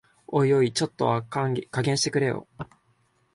[0.25, 1.47] おいおい、ちょっとは加
[1.83, 2.47] 減してくれよ